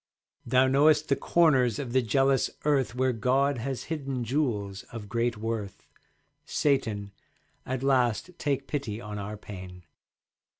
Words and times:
Thou 0.47 0.65
knowest 0.67 1.09
the 1.09 1.15
corners 1.15 1.77
of 1.77 1.93
the 1.93 2.01
jealous 2.01 2.49
Earth 2.65 2.95
Where 2.95 3.13
God 3.13 3.59
has 3.59 3.83
hidden 3.83 4.23
jewels 4.23 4.81
of 4.91 5.07
great 5.07 5.37
worth. 5.37 5.85
Satan, 6.43 7.11
at 7.67 7.83
last 7.83 8.31
take 8.39 8.65
pity 8.65 8.99
on 8.99 9.19
our 9.19 9.37
pain. 9.37 9.83